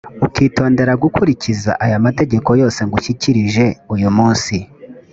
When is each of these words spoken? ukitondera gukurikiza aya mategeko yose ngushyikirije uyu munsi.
ukitondera 0.25 0.93
gukurikiza 1.03 1.71
aya 1.85 2.03
mategeko 2.05 2.49
yose 2.61 2.79
ngushyikirije 2.87 3.65
uyu 3.93 4.09
munsi. 4.17 4.55